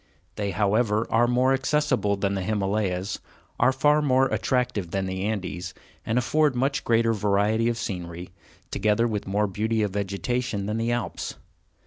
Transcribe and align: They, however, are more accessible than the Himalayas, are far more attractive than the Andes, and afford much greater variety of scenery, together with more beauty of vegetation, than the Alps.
They, 0.33 0.49
however, 0.49 1.05
are 1.11 1.27
more 1.27 1.53
accessible 1.53 2.15
than 2.17 2.33
the 2.33 2.41
Himalayas, 2.41 3.19
are 3.59 3.71
far 3.71 4.01
more 4.01 4.25
attractive 4.29 4.89
than 4.89 5.05
the 5.05 5.25
Andes, 5.25 5.75
and 6.03 6.17
afford 6.17 6.55
much 6.55 6.83
greater 6.83 7.13
variety 7.13 7.69
of 7.69 7.77
scenery, 7.77 8.31
together 8.71 9.07
with 9.07 9.27
more 9.27 9.45
beauty 9.45 9.83
of 9.83 9.91
vegetation, 9.93 10.65
than 10.65 10.77
the 10.77 10.91
Alps. 10.91 11.35